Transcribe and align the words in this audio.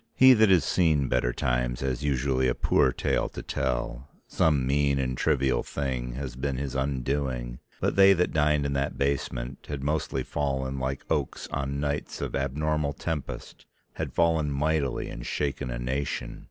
He 0.15 0.33
that 0.33 0.49
has 0.49 0.63
seen 0.63 1.09
better 1.09 1.31
times 1.31 1.81
has 1.81 2.03
usually 2.03 2.47
a 2.47 2.55
poor 2.55 2.91
tale 2.91 3.29
to 3.29 3.43
tell, 3.43 4.09
some 4.27 4.65
mean 4.65 4.97
and 4.97 5.15
trivial 5.15 5.61
thing 5.61 6.13
has 6.13 6.35
been 6.35 6.57
his 6.57 6.73
undoing, 6.73 7.59
but 7.79 7.95
they 7.95 8.13
that 8.13 8.33
dined 8.33 8.65
in 8.65 8.73
that 8.73 8.97
basement 8.97 9.67
had 9.69 9.83
mostly 9.83 10.23
fallen 10.23 10.79
like 10.79 11.05
oaks 11.07 11.47
on 11.51 11.79
nights 11.79 12.19
of 12.19 12.35
abnormal 12.35 12.93
tempest, 12.93 13.67
had 13.93 14.11
fallen 14.11 14.49
mightily 14.49 15.07
and 15.07 15.27
shaken 15.27 15.69
a 15.69 15.77
nation. 15.77 16.39